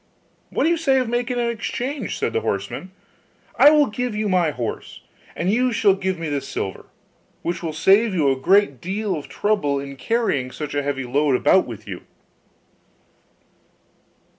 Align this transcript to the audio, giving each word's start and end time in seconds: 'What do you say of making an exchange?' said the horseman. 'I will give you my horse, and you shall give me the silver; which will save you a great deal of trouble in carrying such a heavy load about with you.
'What 0.49 0.63
do 0.63 0.69
you 0.71 0.77
say 0.77 0.97
of 0.97 1.07
making 1.07 1.37
an 1.37 1.51
exchange?' 1.51 2.17
said 2.17 2.33
the 2.33 2.41
horseman. 2.41 2.89
'I 3.59 3.69
will 3.69 3.85
give 3.85 4.15
you 4.15 4.27
my 4.27 4.49
horse, 4.49 5.01
and 5.35 5.51
you 5.53 5.71
shall 5.71 5.93
give 5.93 6.17
me 6.17 6.27
the 6.27 6.41
silver; 6.41 6.85
which 7.43 7.61
will 7.61 7.71
save 7.71 8.15
you 8.15 8.31
a 8.31 8.35
great 8.35 8.81
deal 8.81 9.15
of 9.15 9.27
trouble 9.29 9.79
in 9.79 9.95
carrying 9.97 10.49
such 10.49 10.73
a 10.73 10.81
heavy 10.81 11.03
load 11.03 11.35
about 11.35 11.67
with 11.67 11.87
you. 11.87 12.01